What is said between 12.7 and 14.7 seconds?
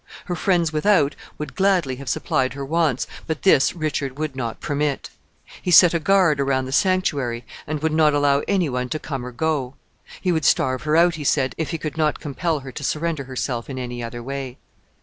to surrender herself in any other way.